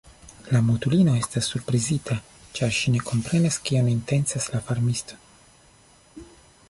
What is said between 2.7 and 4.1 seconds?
ŝi ne komprenas, kion